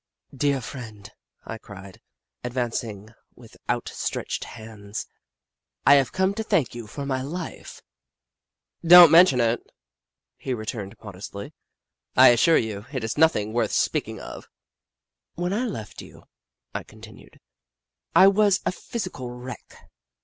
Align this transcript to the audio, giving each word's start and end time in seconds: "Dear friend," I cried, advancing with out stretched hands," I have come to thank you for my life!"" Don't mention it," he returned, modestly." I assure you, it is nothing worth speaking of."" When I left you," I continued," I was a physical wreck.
"Dear 0.45 0.61
friend," 0.61 1.11
I 1.45 1.59
cried, 1.59 2.01
advancing 2.43 3.13
with 3.35 3.55
out 3.69 3.87
stretched 3.87 4.45
hands," 4.45 5.05
I 5.85 5.93
have 5.93 6.11
come 6.11 6.33
to 6.33 6.43
thank 6.43 6.73
you 6.73 6.87
for 6.87 7.05
my 7.05 7.21
life!"" 7.21 7.83
Don't 8.83 9.11
mention 9.11 9.39
it," 9.39 9.61
he 10.37 10.55
returned, 10.55 10.95
modestly." 11.03 11.53
I 12.17 12.29
assure 12.29 12.57
you, 12.57 12.87
it 12.91 13.03
is 13.03 13.15
nothing 13.15 13.53
worth 13.53 13.73
speaking 13.73 14.19
of."" 14.19 14.49
When 15.35 15.53
I 15.53 15.65
left 15.67 16.01
you," 16.01 16.23
I 16.73 16.81
continued," 16.81 17.39
I 18.15 18.27
was 18.27 18.59
a 18.65 18.71
physical 18.71 19.29
wreck. 19.29 19.87